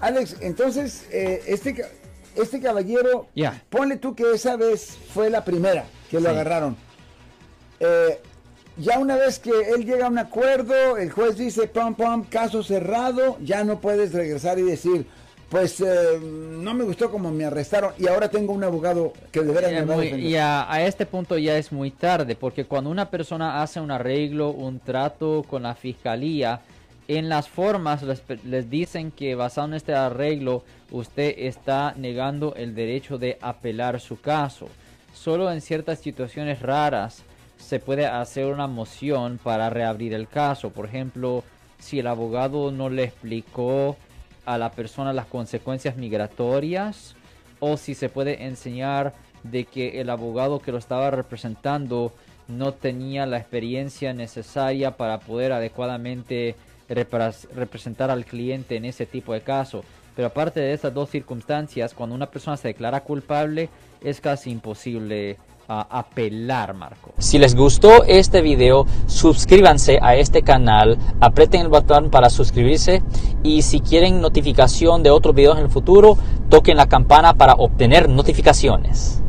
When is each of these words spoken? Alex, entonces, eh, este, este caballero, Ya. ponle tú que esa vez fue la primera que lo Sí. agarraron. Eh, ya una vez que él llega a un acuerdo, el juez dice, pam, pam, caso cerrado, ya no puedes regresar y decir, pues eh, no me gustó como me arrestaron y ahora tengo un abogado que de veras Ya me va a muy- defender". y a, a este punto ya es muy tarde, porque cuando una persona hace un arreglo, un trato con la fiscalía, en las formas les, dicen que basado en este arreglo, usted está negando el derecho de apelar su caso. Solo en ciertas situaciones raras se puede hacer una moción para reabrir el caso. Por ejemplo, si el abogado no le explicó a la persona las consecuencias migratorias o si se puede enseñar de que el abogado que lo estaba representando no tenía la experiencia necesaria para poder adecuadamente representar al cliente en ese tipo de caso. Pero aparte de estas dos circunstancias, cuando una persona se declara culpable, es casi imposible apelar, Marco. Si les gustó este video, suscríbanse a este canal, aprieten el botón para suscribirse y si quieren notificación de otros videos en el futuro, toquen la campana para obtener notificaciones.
Alex, 0.00 0.36
entonces, 0.40 1.06
eh, 1.12 1.42
este, 1.46 1.84
este 2.36 2.60
caballero, 2.60 3.26
Ya. 3.34 3.62
ponle 3.70 3.96
tú 3.96 4.14
que 4.14 4.24
esa 4.34 4.56
vez 4.56 4.96
fue 5.12 5.30
la 5.30 5.44
primera 5.44 5.84
que 6.10 6.16
lo 6.20 6.22
Sí. 6.22 6.34
agarraron. 6.34 6.76
Eh, 7.80 8.18
ya 8.76 8.98
una 8.98 9.16
vez 9.16 9.38
que 9.38 9.50
él 9.74 9.84
llega 9.84 10.06
a 10.06 10.08
un 10.10 10.18
acuerdo, 10.18 10.96
el 10.96 11.10
juez 11.10 11.36
dice, 11.36 11.66
pam, 11.66 11.94
pam, 11.94 12.24
caso 12.24 12.62
cerrado, 12.62 13.36
ya 13.42 13.64
no 13.64 13.80
puedes 13.80 14.12
regresar 14.12 14.58
y 14.58 14.62
decir, 14.62 15.06
pues 15.50 15.80
eh, 15.80 16.18
no 16.22 16.74
me 16.74 16.84
gustó 16.84 17.10
como 17.10 17.30
me 17.32 17.44
arrestaron 17.44 17.92
y 17.98 18.06
ahora 18.06 18.30
tengo 18.30 18.52
un 18.52 18.62
abogado 18.62 19.12
que 19.32 19.40
de 19.42 19.52
veras 19.52 19.72
Ya 19.72 19.80
me 19.80 19.86
va 19.86 19.94
a 19.94 19.96
muy- 19.96 20.04
defender". 20.06 20.30
y 20.30 20.36
a, 20.36 20.72
a 20.72 20.86
este 20.86 21.06
punto 21.06 21.36
ya 21.36 21.58
es 21.58 21.72
muy 21.72 21.90
tarde, 21.90 22.36
porque 22.36 22.64
cuando 22.66 22.88
una 22.88 23.10
persona 23.10 23.60
hace 23.62 23.80
un 23.80 23.90
arreglo, 23.90 24.50
un 24.50 24.78
trato 24.78 25.44
con 25.48 25.64
la 25.64 25.74
fiscalía, 25.74 26.60
en 27.18 27.28
las 27.28 27.48
formas 27.48 28.04
les, 28.44 28.70
dicen 28.70 29.10
que 29.10 29.34
basado 29.34 29.66
en 29.66 29.74
este 29.74 29.94
arreglo, 29.94 30.62
usted 30.92 31.34
está 31.38 31.92
negando 31.96 32.54
el 32.54 32.76
derecho 32.76 33.18
de 33.18 33.36
apelar 33.40 33.98
su 33.98 34.20
caso. 34.20 34.68
Solo 35.12 35.50
en 35.50 35.60
ciertas 35.60 35.98
situaciones 35.98 36.62
raras 36.62 37.24
se 37.58 37.80
puede 37.80 38.06
hacer 38.06 38.46
una 38.46 38.68
moción 38.68 39.40
para 39.42 39.70
reabrir 39.70 40.14
el 40.14 40.28
caso. 40.28 40.70
Por 40.70 40.86
ejemplo, 40.86 41.42
si 41.80 41.98
el 41.98 42.06
abogado 42.06 42.70
no 42.70 42.88
le 42.88 43.02
explicó 43.02 43.96
a 44.46 44.56
la 44.56 44.70
persona 44.70 45.12
las 45.12 45.26
consecuencias 45.26 45.96
migratorias 45.96 47.16
o 47.58 47.76
si 47.76 47.96
se 47.96 48.08
puede 48.08 48.44
enseñar 48.44 49.14
de 49.42 49.64
que 49.64 50.00
el 50.00 50.10
abogado 50.10 50.60
que 50.60 50.70
lo 50.70 50.78
estaba 50.78 51.10
representando 51.10 52.12
no 52.46 52.72
tenía 52.72 53.26
la 53.26 53.38
experiencia 53.38 54.12
necesaria 54.12 54.96
para 54.96 55.18
poder 55.18 55.50
adecuadamente 55.50 56.54
representar 56.90 58.10
al 58.10 58.24
cliente 58.24 58.76
en 58.76 58.84
ese 58.84 59.06
tipo 59.06 59.32
de 59.32 59.40
caso. 59.40 59.82
Pero 60.16 60.28
aparte 60.28 60.60
de 60.60 60.72
estas 60.72 60.92
dos 60.92 61.08
circunstancias, 61.08 61.94
cuando 61.94 62.14
una 62.14 62.26
persona 62.26 62.56
se 62.56 62.68
declara 62.68 63.00
culpable, 63.00 63.68
es 64.02 64.20
casi 64.20 64.50
imposible 64.50 65.38
apelar, 65.68 66.74
Marco. 66.74 67.12
Si 67.18 67.38
les 67.38 67.54
gustó 67.54 68.02
este 68.04 68.42
video, 68.42 68.86
suscríbanse 69.06 70.00
a 70.02 70.16
este 70.16 70.42
canal, 70.42 70.98
aprieten 71.20 71.60
el 71.60 71.68
botón 71.68 72.10
para 72.10 72.28
suscribirse 72.28 73.02
y 73.44 73.62
si 73.62 73.80
quieren 73.80 74.20
notificación 74.20 75.04
de 75.04 75.10
otros 75.10 75.34
videos 75.34 75.58
en 75.58 75.64
el 75.64 75.70
futuro, 75.70 76.18
toquen 76.48 76.76
la 76.76 76.88
campana 76.88 77.34
para 77.34 77.54
obtener 77.54 78.08
notificaciones. 78.08 79.22